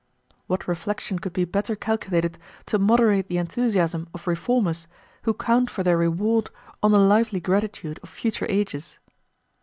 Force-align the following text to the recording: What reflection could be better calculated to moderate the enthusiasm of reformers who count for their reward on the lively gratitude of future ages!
What 0.47 0.67
reflection 0.67 1.19
could 1.19 1.31
be 1.33 1.45
better 1.45 1.75
calculated 1.75 2.39
to 2.65 2.79
moderate 2.79 3.27
the 3.27 3.37
enthusiasm 3.37 4.07
of 4.15 4.25
reformers 4.25 4.87
who 5.25 5.35
count 5.35 5.69
for 5.69 5.83
their 5.83 5.95
reward 5.95 6.49
on 6.81 6.91
the 6.91 6.97
lively 6.97 7.39
gratitude 7.39 7.99
of 8.01 8.09
future 8.09 8.47
ages! 8.49 8.97